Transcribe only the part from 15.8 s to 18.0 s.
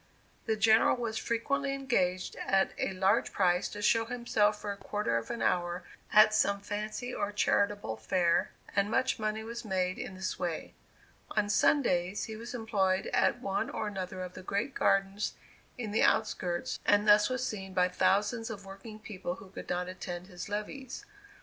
the outskirts, and thus was seen by